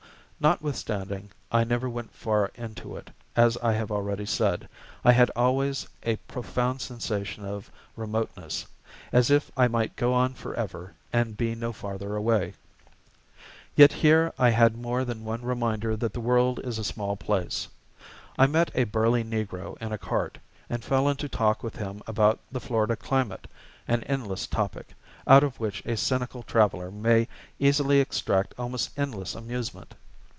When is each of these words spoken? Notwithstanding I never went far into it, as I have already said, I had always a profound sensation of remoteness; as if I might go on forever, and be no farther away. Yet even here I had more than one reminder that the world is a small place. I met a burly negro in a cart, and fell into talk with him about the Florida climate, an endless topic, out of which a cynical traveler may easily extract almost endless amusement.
Notwithstanding 0.43 1.29
I 1.51 1.63
never 1.63 1.87
went 1.87 2.15
far 2.15 2.47
into 2.55 2.95
it, 2.97 3.11
as 3.35 3.57
I 3.57 3.73
have 3.73 3.91
already 3.91 4.25
said, 4.25 4.67
I 5.05 5.11
had 5.11 5.29
always 5.35 5.87
a 6.01 6.15
profound 6.15 6.81
sensation 6.81 7.45
of 7.45 7.69
remoteness; 7.95 8.65
as 9.11 9.29
if 9.29 9.51
I 9.55 9.67
might 9.67 9.95
go 9.95 10.15
on 10.15 10.33
forever, 10.33 10.95
and 11.13 11.37
be 11.37 11.53
no 11.53 11.71
farther 11.71 12.15
away. 12.15 12.55
Yet 13.75 13.91
even 13.91 13.99
here 14.01 14.33
I 14.39 14.49
had 14.49 14.75
more 14.75 15.05
than 15.05 15.23
one 15.23 15.43
reminder 15.43 15.95
that 15.95 16.11
the 16.13 16.19
world 16.19 16.59
is 16.63 16.79
a 16.79 16.83
small 16.83 17.15
place. 17.15 17.67
I 18.35 18.47
met 18.47 18.71
a 18.73 18.85
burly 18.85 19.23
negro 19.23 19.77
in 19.79 19.91
a 19.91 19.97
cart, 19.99 20.39
and 20.71 20.83
fell 20.83 21.07
into 21.07 21.29
talk 21.29 21.61
with 21.61 21.75
him 21.75 22.01
about 22.07 22.39
the 22.51 22.59
Florida 22.59 22.95
climate, 22.95 23.45
an 23.87 24.03
endless 24.05 24.47
topic, 24.47 24.95
out 25.27 25.43
of 25.43 25.59
which 25.59 25.85
a 25.85 25.95
cynical 25.95 26.41
traveler 26.41 26.89
may 26.89 27.27
easily 27.59 27.99
extract 27.99 28.55
almost 28.57 28.97
endless 28.97 29.35
amusement. 29.35 29.93